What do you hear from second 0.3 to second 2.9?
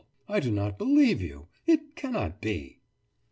do not believe you. It cannot be.